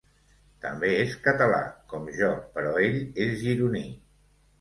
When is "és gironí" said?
3.27-3.83